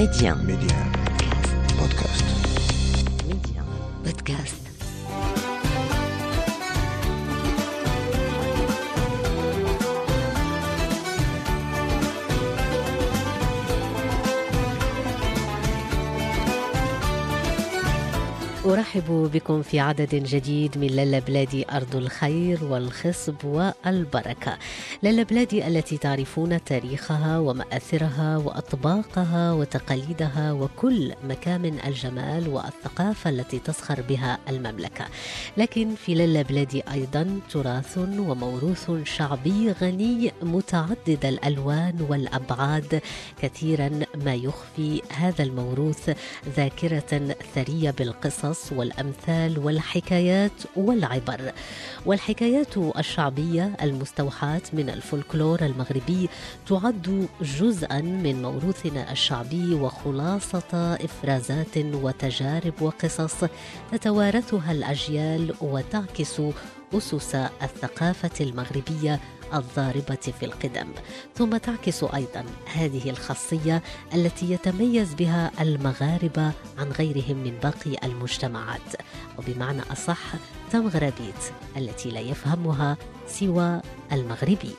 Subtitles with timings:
[0.00, 0.34] Média.
[0.34, 0.78] Média.
[1.76, 2.24] Podcast.
[3.28, 3.62] Média.
[4.02, 4.70] Podcast.
[18.64, 24.58] أرحب بكم في عدد جديد من للا بلادي أرض الخير والخصب والبركة
[25.02, 34.38] للا بلادي التي تعرفون تاريخها ومآثرها وأطباقها وتقاليدها وكل مكامن الجمال والثقافة التي تزخر بها
[34.48, 35.06] المملكة.
[35.56, 43.02] لكن في للا بلادي أيضا تراث وموروث شعبي غني متعدد الألوان والأبعاد.
[43.42, 43.90] كثيرا
[44.24, 46.10] ما يخفي هذا الموروث
[46.56, 51.52] ذاكرة ثرية بالقصص والأمثال والحكايات والعبر.
[52.06, 56.28] والحكايات الشعبية المستوحاة من الفولكلور المغربي
[56.68, 63.44] تعد جزءا من موروثنا الشعبي وخلاصة إفرازات وتجارب وقصص
[63.92, 66.40] تتوارثها الأجيال وتعكس
[66.94, 69.20] أسس الثقافة المغربية
[69.54, 70.88] الضاربة في القدم.
[71.34, 72.44] ثم تعكس أيضا
[72.74, 73.82] هذه الخاصية
[74.14, 78.96] التي يتميز بها المغاربة عن غيرهم من باقي المجتمعات.
[79.38, 80.34] وبمعنى أصح
[80.72, 81.42] تمغربيت
[81.76, 82.96] التي لا يفهمها
[83.28, 83.80] سوى
[84.12, 84.74] المغربي.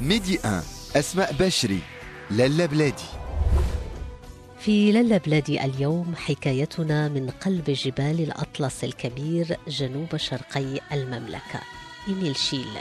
[0.00, 0.62] ميدي 1
[0.96, 1.80] أسماء بشري
[2.30, 3.04] لالا بلادي.
[4.58, 11.60] في للا بلادي اليوم حكايتنا من قلب جبال الأطلس الكبير جنوب شرقي المملكة
[12.08, 12.78] إيميل شيل.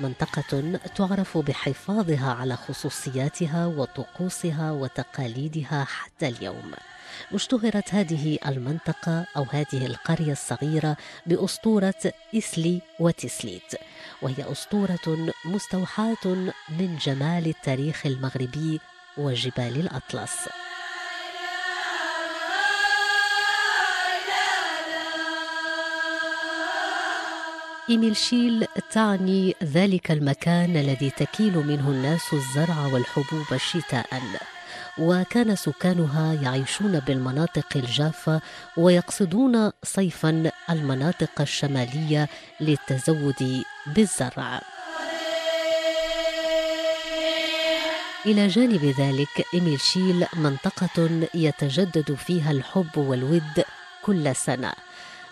[0.00, 6.72] منطقة تعرف بحفاظها على خصوصياتها وطقوسها وتقاليدها حتى اليوم.
[7.32, 13.74] اشتهرت هذه المنطقة أو هذه القرية الصغيرة بأسطورة إسلي وتسليت
[14.22, 16.24] وهي أسطورة مستوحاة
[16.68, 18.80] من جمال التاريخ المغربي
[19.16, 20.48] وجبال الأطلس.
[27.90, 34.22] إيميل شيل تعني ذلك المكان الذي تكيل منه الناس الزرع والحبوب شتاء.
[34.98, 38.40] وكان سكانها يعيشون بالمناطق الجافة
[38.76, 42.28] ويقصدون صيفا المناطق الشمالية
[42.60, 44.60] للتزود بالزرع.
[48.26, 53.64] إلى جانب ذلك إيميل شيل منطقة يتجدد فيها الحب والود
[54.02, 54.72] كل سنة.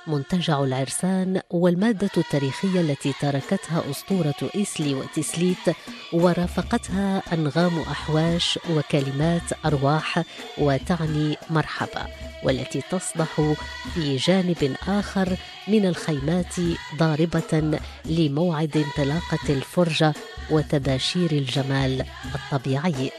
[0.06, 5.76] منتجع العرسان والمادة التاريخية التي تركتها أسطورة إسلي وتسليت
[6.12, 10.22] ورافقتها أنغام أحواش وكلمات أرواح
[10.58, 12.06] وتعني مرحبا
[12.44, 13.54] والتي تصدح
[13.94, 15.36] في جانب آخر
[15.68, 16.54] من الخيمات
[16.96, 20.12] ضاربة لموعد انطلاقة الفرجة
[20.50, 23.10] وتباشير الجمال الطبيعي.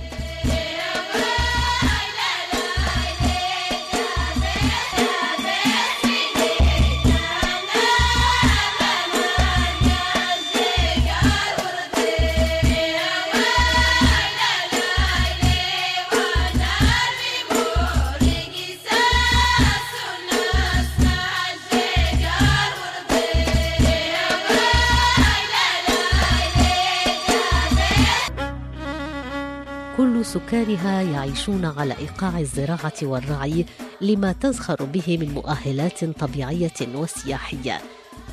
[30.57, 33.65] سكانها يعيشون على إيقاع الزراعة والرعي
[34.01, 37.81] لما تزخر به من مؤهلات طبيعية وسياحية.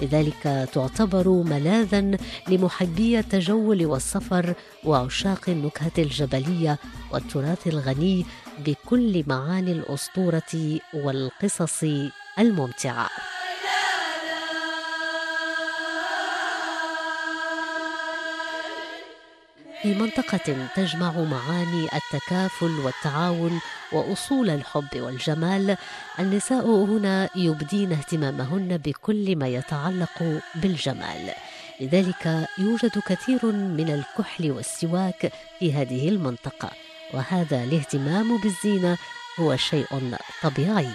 [0.02, 2.16] لذلك تعتبر ملاذا
[2.48, 6.78] لمحبي التجول والسفر وعشاق النكهة الجبلية
[7.12, 8.26] والتراث الغني
[8.66, 11.84] بكل معاني الأسطورة والقصص
[12.38, 13.08] الممتعة.
[19.84, 23.60] في منطقة تجمع معاني التكافل والتعاون
[23.92, 25.76] وأصول الحب والجمال،
[26.18, 31.32] النساء هنا يبدين اهتمامهن بكل ما يتعلق بالجمال.
[31.80, 36.70] لذلك يوجد كثير من الكحل والسواك في هذه المنطقة،
[37.14, 38.98] وهذا الاهتمام بالزينة
[39.40, 40.94] هو شيء طبيعي.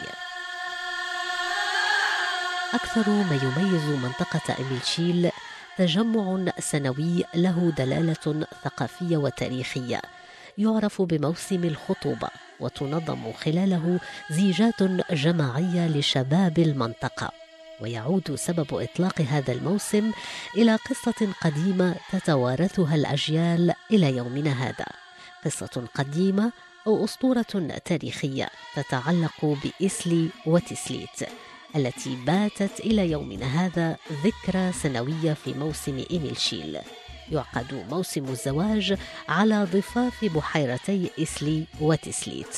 [2.73, 5.31] أكثر ما يميز منطقة إميلشيل
[5.79, 10.01] تجمع سنوي له دلالة ثقافية وتاريخية.
[10.57, 12.29] يعرف بموسم الخطوبة
[12.59, 13.99] وتنظم خلاله
[14.31, 17.31] زيجات جماعية لشباب المنطقة.
[17.81, 20.11] ويعود سبب إطلاق هذا الموسم
[20.57, 24.85] إلى قصة قديمة تتوارثها الأجيال إلى يومنا هذا.
[25.45, 26.51] قصة قديمة
[26.87, 31.19] أو أسطورة تاريخية تتعلق بإسلي وتسليت.
[31.75, 36.77] التي باتت إلى يومنا هذا ذكرى سنوية في موسم إيميل شيل.
[37.31, 38.97] يعقد موسم الزواج
[39.29, 42.57] على ضفاف بحيرتي إسلي وتسليت.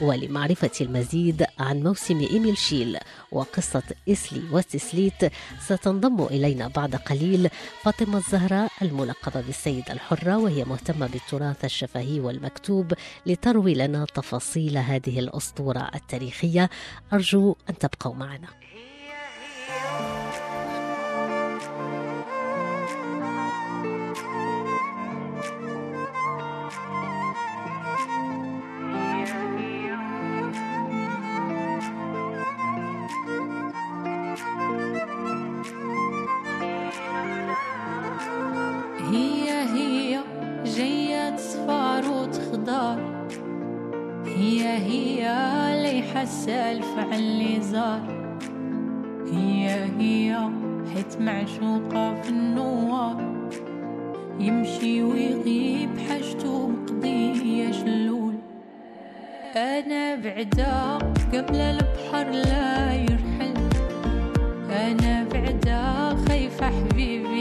[0.00, 2.98] ولمعرفة المزيد عن موسم إيميل شيل
[3.32, 7.48] وقصة إسلي وتسليت ستنضم إلينا بعد قليل
[7.82, 12.92] فاطمة الزهراء الملقبة بالسيدة الحرة وهي مهتمة بالتراث الشفهي والمكتوب
[13.26, 16.70] لتروي لنا تفاصيل هذه الأسطورة التاريخية.
[17.12, 18.48] أرجو أن تبقوا معنا.
[46.08, 48.38] لي حسالف اللي زار.
[49.32, 50.50] هي هي
[50.94, 53.48] حيت معشوقة في النوار.
[54.40, 58.34] يمشي ويغيب حاجته مقضية شلول
[59.56, 60.98] أنا بعدا
[61.32, 63.54] قبل البحر لا يرحل.
[64.70, 67.37] أنا بعدا خايفة حبيبي.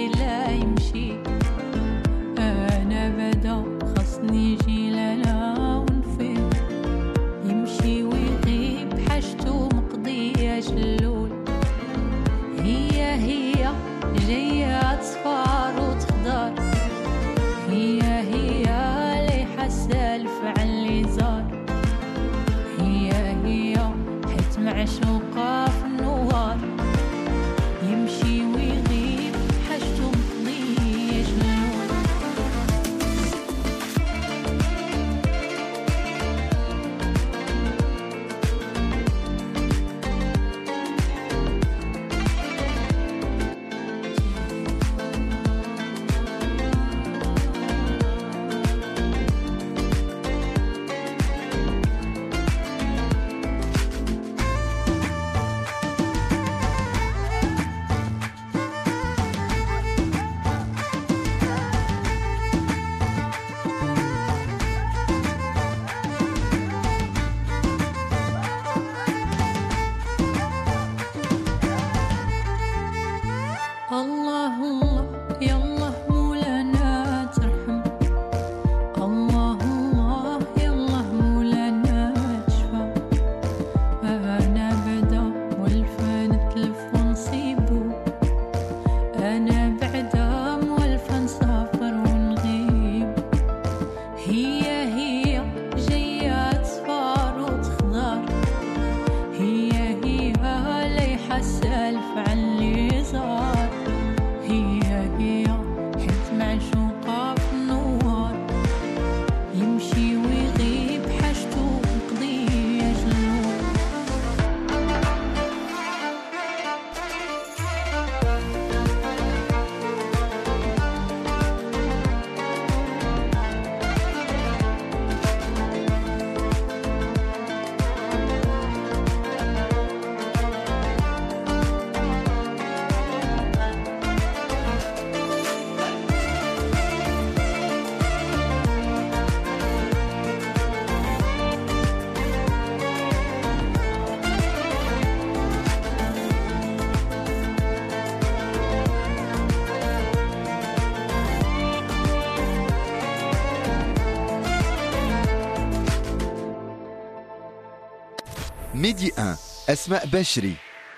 [158.77, 159.37] ميدي 1
[159.69, 160.53] أسماء بشري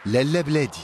[0.06, 0.80] لالا بلادي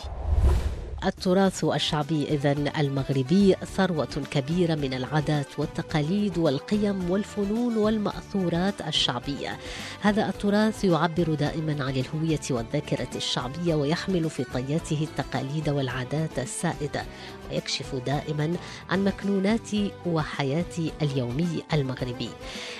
[1.05, 9.57] التراث الشعبي إذا المغربي ثروة كبيرة من العادات والتقاليد والقيم والفنون والمأثورات الشعبية.
[10.01, 17.05] هذا التراث يعبر دائما عن الهوية والذاكرة الشعبية ويحمل في طياته التقاليد والعادات السائدة
[17.51, 18.55] ويكشف دائما
[18.89, 19.69] عن مكنونات
[20.05, 22.29] وحياة اليومي المغربي.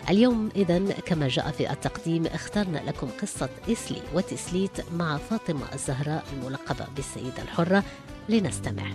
[0.09, 6.87] اليوم إذا كما جاء في التقديم اخترنا لكم قصة إسلي وتسليت مع فاطمة الزهراء الملقبة
[6.95, 7.83] بالسيدة الحرة
[8.29, 8.85] لنستمع.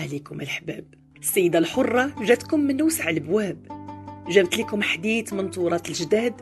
[0.00, 0.84] عليكم الحباب.
[1.20, 3.66] السيدة الحرة جاتكم من وسع البواب.
[4.28, 6.34] جابت لكم حديث من تراث الجداد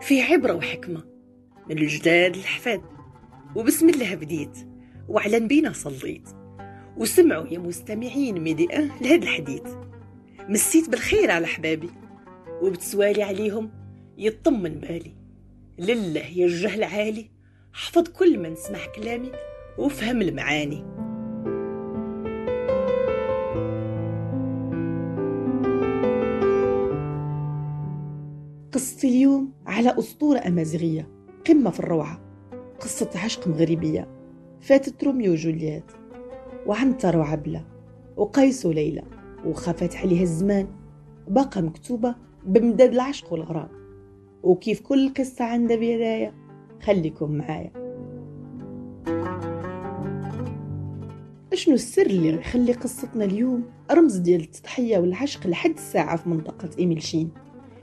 [0.00, 1.04] فيه عبرة وحكمة.
[1.70, 2.82] من الجداد للحفاد
[3.56, 4.58] وبسم الله بديت.
[5.08, 6.28] وعلى نبينا صليت.
[6.96, 9.62] وسمعوا يا مستمعين ميدي أه لهذا الحديث.
[10.48, 11.90] مسيت بالخير على حبابي.
[12.62, 13.70] وبتسوالي عليهم
[14.18, 15.14] يطمن بالي.
[15.78, 17.30] لله يا الجهل عالي.
[17.72, 19.32] حفظ كل من سمع كلامي
[19.78, 20.93] وفهم المعاني.
[28.94, 31.08] قصتي اليوم على أسطورة أمازيغية
[31.46, 32.20] قمة في الروعة
[32.80, 34.08] قصة عشق مغربية.
[34.60, 35.84] فاتت روميو وجولييت
[36.66, 37.64] وعنتر وعبلة
[38.16, 39.02] وقيس وليلى
[39.46, 40.66] وخافت عليها الزمان
[41.28, 42.14] بقى مكتوبة
[42.46, 43.68] بمداد العشق والغرام.
[44.42, 46.34] وكيف كل قصة عندها بداية
[46.82, 47.70] خليكم معايا.
[51.52, 57.02] أشنو السر اللي يخلي قصتنا اليوم رمز ديال التضحية والعشق لحد الساعة في منطقة إيميل
[57.02, 57.30] شين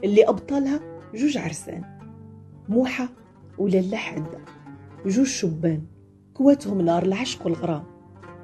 [0.03, 1.84] اللي أبطالها جوج عرسان
[2.70, 3.10] موحة
[3.58, 4.39] ولالا حادة
[5.06, 5.82] جوج شبان
[6.34, 7.84] كواتهم نار العشق والغرام.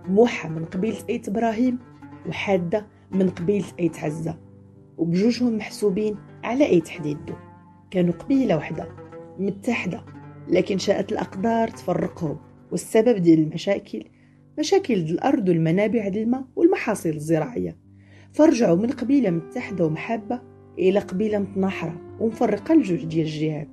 [0.07, 1.79] موحة من قبيلة أيت إبراهيم
[2.27, 4.37] وحادة من قبيلة أيت عزة.
[4.97, 7.33] وبجوجهم محسوبين على أيت حديدو.
[7.91, 8.87] كانوا قبيلة واحدة
[9.39, 10.05] متحدة
[10.47, 12.37] لكن شاءت الأقدار تفرقهم.
[12.71, 14.03] والسبب ديال المشاكل
[14.59, 17.77] مشاكل ديال الأرض والمنابع ديال الماء والمحاصيل الزراعية.
[18.33, 20.41] فرجعوا من قبيلة متحدة ومحبة
[20.79, 23.67] إلى قبيلة متناحرة ومفرقة لجوج ديال الجهات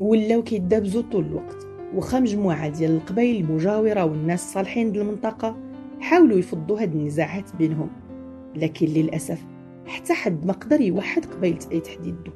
[0.00, 5.56] ولاو كيدابزو طول الوقت وخا مجموعة ديال القبائل المجاورة والناس الصالحين ديال المنطقة
[6.00, 7.90] حاولوا يفضوا هاد النزاعات بينهم.
[8.56, 9.44] لكن للأسف
[9.86, 12.30] حتى حد ما قدر يوحد قبيلة أي تحديدو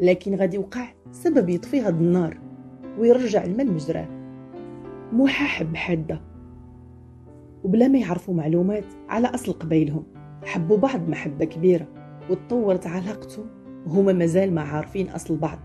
[0.00, 2.38] لكن غادي يوقع سبب يطفي هاد النار
[2.98, 4.08] ويرجع الماء المجراه
[5.12, 6.20] موحى حب حادة.
[7.64, 10.04] وبلا ما يعرفوا معلومات على أصل قبايلهم
[10.44, 11.86] حبوا بعض محبة كبيرة.
[12.30, 13.46] وتطورت علاقتهم
[13.86, 15.58] وهما مازال ما عارفين أصل بعض.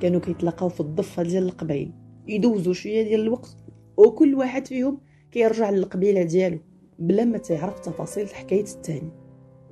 [0.00, 1.92] كانوا كيتلاقاو في الضفة ديال القبايل.
[2.26, 3.56] يدوزوا شوية ديال الوقت
[3.96, 4.98] وكل واحد فيهم
[5.32, 6.58] كيرجع للقبيلة ديالو
[6.98, 9.10] بلا ما تعرف تفاصيل حكاية التاني.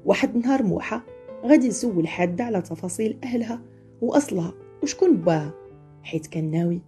[0.04, 1.00] واحد نهار موحى
[1.44, 3.62] غادي يسول حادة على تفاصيل أهلها
[4.00, 5.54] وأصلها وشكون باها؟
[6.02, 6.82] حيت كان ناوي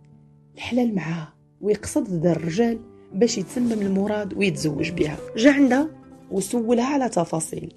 [0.55, 2.79] الحلال معاها ويقصد ذا الرجال
[3.15, 5.17] باش يتسمم المراد ويتزوج بها.
[5.37, 5.89] جا عندها
[6.31, 7.75] وسولها على تفاصيل.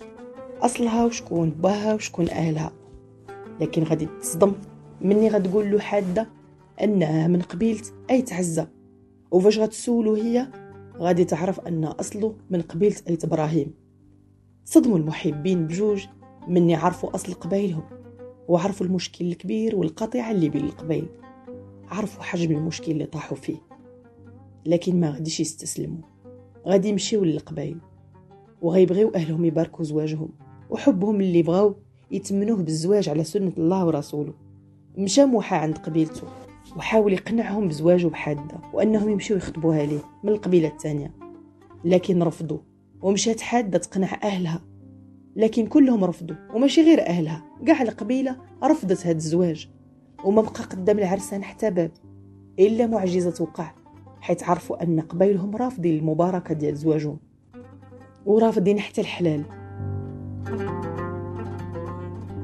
[0.62, 2.72] أصلها وشكون باها وشكون أهلها.
[3.62, 4.54] لكن غادي تصدم
[5.02, 6.28] مني غتقول له حادة
[6.82, 8.68] أنها من قبيلة أي تعزة
[9.32, 10.48] وفاش غتسولو هي
[10.98, 13.74] غادي تعرف أن أصله من قبيلة أيت إبراهيم.
[14.66, 16.06] صدموا المحبين بجوج
[16.48, 17.84] مني عرفوا أصل قبايلهم
[18.48, 21.08] وعرفوا المشكل الكبير والقطيعة اللي بين القبايل.
[21.90, 23.58] عرفوا حجم المشكل اللي طاحوا فيه.
[24.66, 26.02] لكن ما غاديش يستسلموا.
[26.68, 27.78] غادي يمشيو للقبايل
[28.62, 30.30] وغيبغيو أهلهم يباركوا زواجهم.
[30.72, 31.76] وحبهم اللي بغاو
[32.12, 34.34] يتمنوه بالزواج على سنة الله ورسوله.
[34.98, 36.28] مشى موحى عند قبيلته
[36.78, 41.14] وحاول يقنعهم بزواجه بحادة وأنهم يمشيو يخطبوها ليه من القبيلة الثانية.
[41.86, 42.58] لكن رفضوا
[43.02, 44.62] ومشات حادة تقنع أهلها.
[45.36, 47.44] لكن كلهم رفضوا وماشي غير أهلها.
[47.68, 49.70] قاع القبيلة رفضت هاد الزواج
[50.24, 51.92] وما بقى قدام العرسان حتى باب
[52.60, 53.72] إلا معجزة وقع
[54.22, 57.18] حيت عرفوا أن قبايلهم رافضين المباركة ديال زواجهم.
[58.26, 59.44] ورافضين حتى الحلال.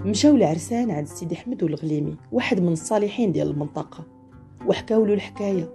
[0.07, 4.05] مشاو العرسان عند سيدي حمد والغليمي واحد من الصالحين ديال المنطقة
[4.67, 5.69] وحكاو له الحكاية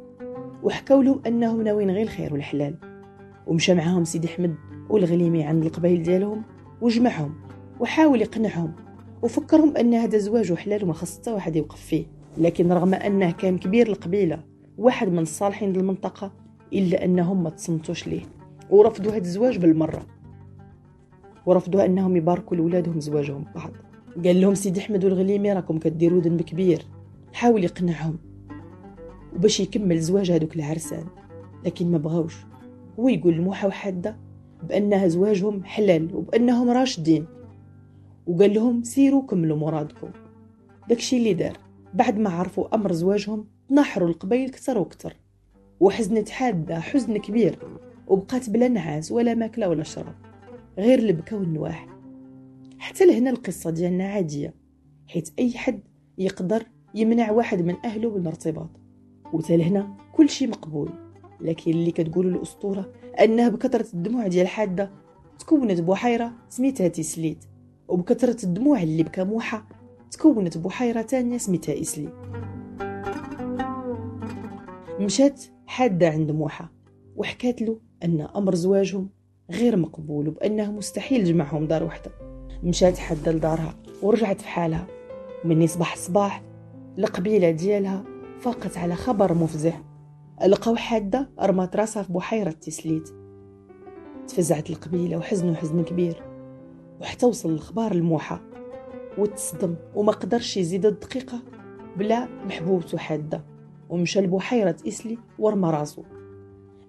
[0.62, 2.74] وحكاو له أنهم ناويين غير الخير والحلال.
[3.46, 4.54] ومشى معاهم سيدي حمد
[4.90, 6.42] والغليمي عند القبايل ديالهم
[6.80, 7.34] وجمعهم
[7.80, 8.72] وحاول يقنعهم
[9.22, 12.06] وفكرهم أن هذا زواج حلال وما خص حتى واحد يوقف فيه.
[12.38, 14.44] لكن رغم أنه كان كبير القبيلة
[14.78, 16.32] واحد من الصالحين المنطقة
[16.72, 18.22] إلا أنهم ما تصمتوش ليه.
[18.70, 20.06] ورفضوا هذا الزواج بالمرة.
[21.46, 23.70] ورفضوا أنهم يباركوا لولادهم زواجهم ببعض
[24.25, 26.87] قال لهم سيدي أحمد والغليمي راكم كديروا ذنب كبير
[27.33, 28.19] حاول يقنعهم.
[29.35, 31.07] وباش يكمل زواج هذوك العرسان.
[31.64, 32.37] لكن ما بغاوش.
[33.00, 34.16] هو يقول لموحى وحادة
[34.62, 37.26] بأنها زواجهم حلال وبأنهم راشدين.
[38.26, 40.11] وقال لهم سيروا كملوا مرادكم.
[40.88, 41.59] داكشي اللي دار.
[41.95, 45.16] بعد ما عرفوا أمر زواجهم نحروا القبيل كتر وكتر
[45.81, 47.59] وحزنت حادة حزن كبير.
[48.09, 50.14] وبقات بلا نعاس ولا ماكلة ولا شرب
[50.78, 51.91] غير البكا والنواح
[52.82, 54.54] حتى لهنا القصة ديالنا عادية.
[55.08, 55.80] حيت أي حد
[56.18, 58.70] يقدر يمنع واحد من أهله من الارتباط
[59.50, 60.90] لهنا كل شيء مقبول.
[61.40, 64.90] لكن اللي كتقول الأسطورة أنها بكثرة الدموع ديال حادة
[65.38, 67.44] تكونت بحيرة سميتها تيسليت
[67.88, 69.62] وبكثرة الدموع اللي بكى موحى
[70.10, 72.08] تكونت بحيرة تانية سميتها إسلي
[75.00, 76.64] مشات حادة عند موحى
[77.16, 79.08] وحكات له أن أمر زواجهم
[79.50, 82.41] غير مقبول وبأنه مستحيل جمعهم دار وحدة.
[82.62, 84.87] مشات حادة لدارها ورجعت في حالها.
[85.45, 86.42] من يصبح الصباح
[86.99, 88.04] القبيلة ديالها
[88.40, 89.73] فاقت على خبر مفزع.
[90.47, 93.09] لقاو حادة رمات راسها في بحيرة تسليت.
[94.28, 96.23] تفزعت القبيلة وحزنوا حزن كبير.
[97.00, 98.38] وحتى وصل الخبار لموحى
[99.19, 101.38] وتصدم وما قدرش يزيد الدقيقة
[101.97, 103.45] بلا محبوبته حادة.
[103.90, 106.02] ومشى لبحيرة إسلي ورمى راسو.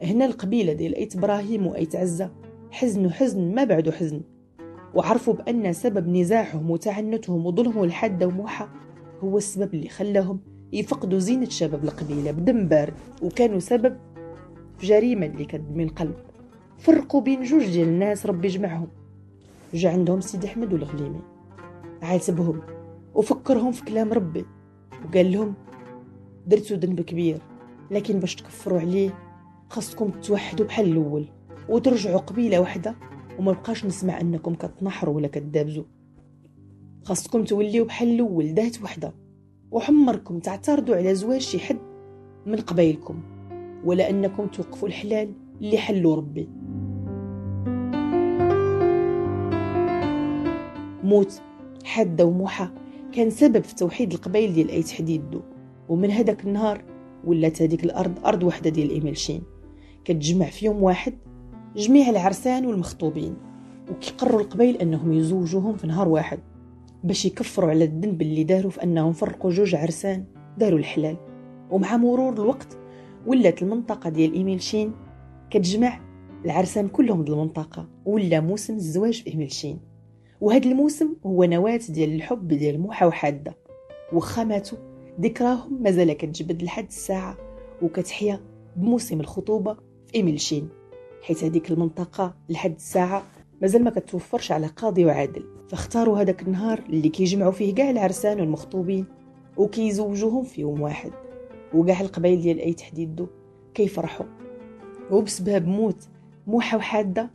[0.03, 2.31] هنا القبيلة ديال أيت إبراهيم وأيت عزة.
[2.71, 4.21] حزن ما بعدو حزن.
[4.95, 8.67] وعرفوا بأن سبب نزاعهم وتعنتهم وظلمهم لحادة وموحى
[9.23, 10.39] هو السبب اللي خلاهم
[10.73, 13.97] يفقدوا زينة شباب القبيلة بدم بارد وكانوا سبب
[14.77, 16.15] في جريمة اللي كانت من قلب.
[16.77, 18.87] فرقوا بين جوج ديال الناس ربي يجمعهم
[19.73, 21.21] جا عندهم سيدي أحمد والغليمي.
[22.01, 22.61] عاتبهم
[23.15, 24.45] وفكرهم في كلام ربي.
[25.05, 25.53] وقال لهم
[26.47, 27.37] درتوا ذنب كبير
[27.91, 29.09] لكن باش تكفروا عليه
[29.69, 31.25] خاصكم توحدوا بحال الأول
[31.69, 32.95] وترجعوا قبيلة واحدة.
[33.39, 35.83] وما بقاش نسمع أنكم كتنحروا ولا كتدابزوا.
[37.03, 39.13] خاصكم توليو بحال الأول دات وحدة.
[39.71, 41.79] وحمركم تعترضوا على زواج شي حد
[42.45, 43.21] من قبايلكم.
[43.85, 46.49] ولا أنكم توقفوا الحلال اللي حلو ربي.
[51.03, 51.41] موت
[51.83, 52.67] حادة وموحى
[53.11, 55.41] كان سبب في توحيد القبائل ديال ايت حديدو
[55.89, 56.83] ومن هداك النهار
[57.23, 59.43] ولات هذيك الأرض أرض وحدة ديال ايميلشين
[60.05, 61.13] كتجمع في يوم واحد
[61.75, 63.35] جميع العرسان والمخطوبين
[63.91, 66.39] وكيقروا القبائل أنهم يزوجوهم في نهار واحد
[67.03, 70.25] باش يكفروا على الذنب اللي داروا في أنهم فرقوا جوج عرسان
[70.57, 71.17] داروا الحلال.
[71.71, 72.77] ومع مرور الوقت
[73.27, 74.91] ولات المنطقة ديال ايميلشين
[75.49, 75.99] كتجمع
[76.45, 79.79] العرسان كلهم ديال المنطقة ولا موسم الزواج في ايميلشين
[80.41, 83.57] وهذا الموسم هو نواة ديال الحب ديال موحى وحادة.
[84.13, 84.77] وخا ماتوا
[85.21, 87.37] ذكراهم مازال كتجبد لحد الساعة
[87.81, 88.39] وكتحيا
[88.75, 90.69] بموسم الخطوبة في ايميلشين
[91.23, 93.23] حيت هذيك المنطقة لحد الساعة
[93.61, 95.43] مازال ما كتوفرش على قاضي وعادل.
[95.69, 99.05] فاختاروا هذاك النهار اللي كيجمعوا فيه كاع العرسان والمخطوبين
[99.57, 101.11] وكيزوجوهم في يوم واحد.
[101.73, 103.27] وكاع القبائل ديال أي تحديدو
[103.73, 104.25] كيفرحوا.
[105.11, 106.07] وبسبب موت
[106.47, 107.29] موحى وحادة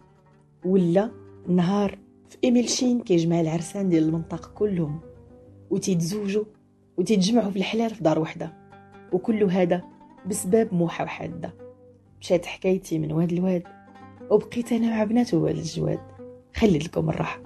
[0.64, 1.10] ولا
[1.48, 5.00] نهار في ايميلشين كيجمع العرسان ديال المنطقة كلهم.
[5.70, 6.44] وتيتزوجوا
[6.96, 8.52] وتيتجمعوا في الحلال في دار وحدة.
[9.12, 9.82] وكل هذا
[10.26, 11.54] بسبب موحى وحادة.
[12.20, 13.77] مشات حكايتي من واد لواد.
[14.30, 16.00] وبقيت أنا مع بنات واد الجواد
[16.56, 17.40] خلي لكم الراحة.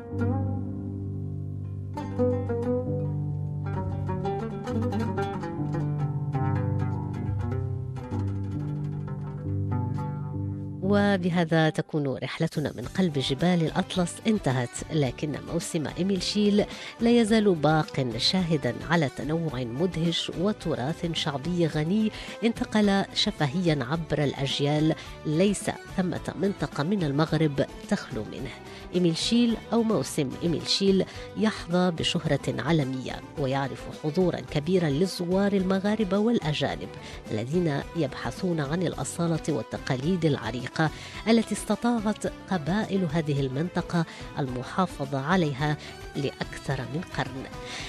[10.93, 14.15] وبهذا تكون رحلتنا من قلب جبال الأطلس.
[14.27, 16.65] انتهت لكن موسم إيميل شيل
[17.01, 22.11] لا يزال باق شاهدا على تنوع مدهش وتراث شعبي غني.
[22.45, 24.95] انتقل شفهيا عبر الأجيال
[25.27, 28.51] ليس ثمة منطقة من المغرب تخلو منه.
[28.95, 31.05] إيميل شيل أو موسم إيميل شيل
[31.37, 36.89] يحظى بشهرة عالمية ويعرف حضورا كبيرا للزوار المغاربة والأجانب
[37.31, 40.82] الذين يبحثون عن الأصالة والتقاليد العريقة
[41.29, 44.05] التي استطاعت قبائل هذه المنطقة
[44.39, 45.77] المحافظة عليها
[46.17, 47.45] لأكثر من قرن.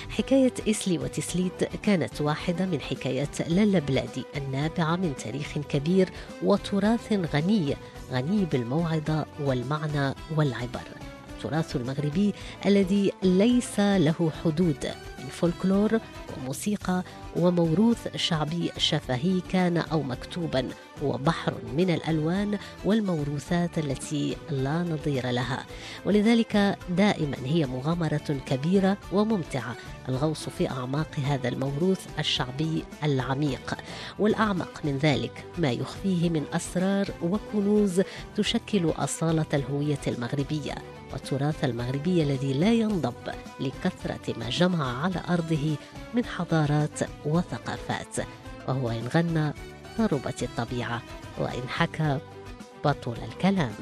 [0.10, 6.10] حكاية إسلي وتسليت كانت واحدة من حكايات لالا بلادي النابعة من تاريخ كبير
[6.44, 7.76] وتراث غني
[8.12, 10.88] غني بالموعظة والمعنى والعبر.
[11.46, 12.34] التراث المغربي
[12.66, 14.88] الذي ليس له حدود.
[15.24, 16.00] من فولكلور
[16.38, 17.04] وموسيقى
[17.36, 20.70] وموروث شعبي شفهي كان أو مكتوبا
[21.04, 25.66] هو بحر من الألوان والموروثات التي لا نظير لها.
[26.06, 29.76] ولذلك دائما هي مغامرة كبيرة وممتعة
[30.10, 33.78] الغوص في أعماق هذا الموروث الشعبي العميق.
[34.20, 38.02] والأعمق من ذلك ما يخفيه من أسرار وكنوز
[38.36, 40.76] تشكل أصالة الهوية المغربية
[41.14, 43.14] والتراث المغربي الذي لا ينضب
[43.60, 45.76] لكثرة ما جمع أرضه
[46.14, 48.18] من حضارات وثقافات
[48.68, 49.54] وهو إن غنى
[49.98, 51.02] ضربت الطبيعة
[51.38, 52.20] وإن حكى
[52.86, 53.74] بطل الكلام.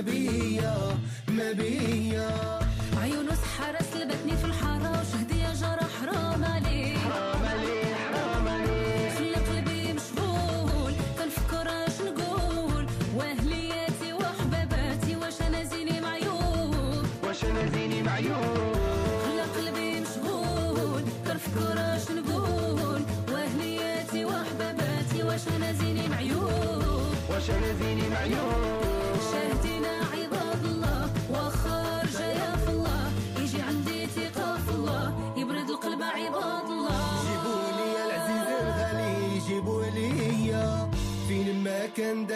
[0.00, 2.30] بيا ما بيا
[3.02, 6.44] عيونه سحرة سلبتني في الحارة وشهدي يا جرى حرام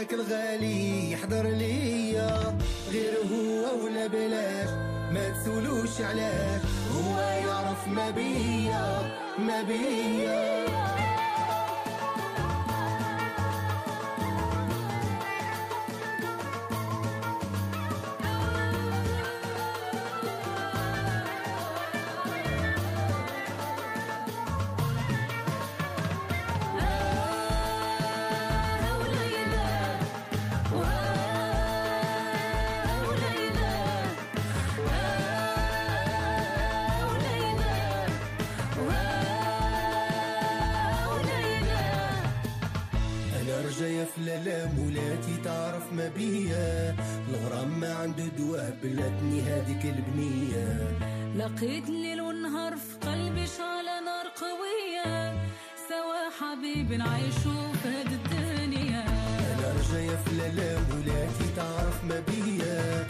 [0.02, 2.58] داك الغالي يحضر ليا
[2.90, 4.68] غير هو ولا بلاش
[5.12, 6.60] ما تسولوش علاش
[6.94, 10.51] هو يعرف ما بيا ما بيا.
[44.32, 46.96] لالا مولاتي تعرف ما بيا.
[47.28, 50.98] الغرام ما عنده دواء بلاتني هذيك البنية.
[51.36, 55.32] لقيت الليل والنهار في قلبي شعلة نار قوية.
[55.88, 59.04] سوا حبيب نعيشو في هاد الدنيا.
[59.52, 63.06] أنا رجاية في لالا مولاتي تعرف ما بيا.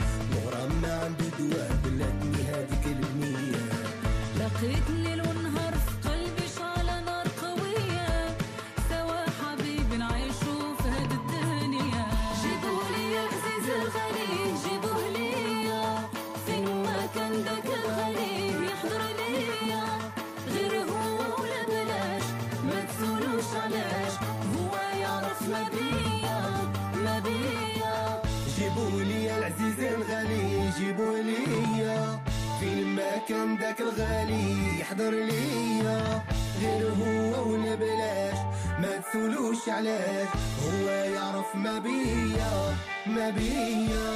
[33.42, 36.22] كان داك الغالي يحضر ليا.
[36.60, 38.38] غير هو ولا بلاش
[38.78, 40.28] ما تسولوش علاش
[40.64, 42.76] هو يعرف ما بيا
[43.06, 44.06] ما بيا.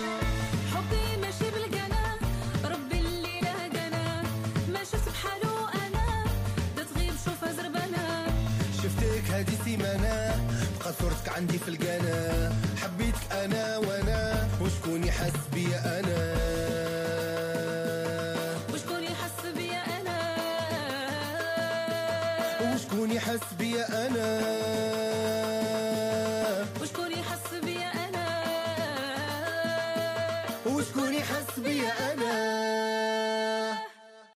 [0.75, 2.03] حبي ماشي بالقنا
[2.65, 4.23] ربي اللي لهقنا
[4.73, 6.25] ما شفت بحالو أنا
[6.77, 7.53] دا تغيب شوفها
[8.83, 10.37] شفتك هادي سيمانة
[10.81, 16.76] بقى صورتك عندي في القنا حبيتك أنا وأنا وشكون يحس بيا أنا؟